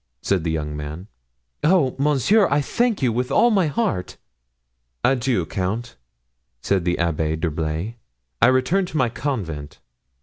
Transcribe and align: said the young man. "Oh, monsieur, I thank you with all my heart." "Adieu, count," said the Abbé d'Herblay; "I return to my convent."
said 0.23 0.43
the 0.43 0.49
young 0.49 0.75
man. 0.75 1.05
"Oh, 1.63 1.95
monsieur, 1.99 2.47
I 2.49 2.59
thank 2.59 3.03
you 3.03 3.13
with 3.13 3.29
all 3.29 3.51
my 3.51 3.67
heart." 3.67 4.17
"Adieu, 5.03 5.45
count," 5.45 5.95
said 6.59 6.85
the 6.85 6.95
Abbé 6.95 7.39
d'Herblay; 7.39 7.97
"I 8.41 8.47
return 8.47 8.87
to 8.87 8.97
my 8.97 9.09
convent." 9.09 9.77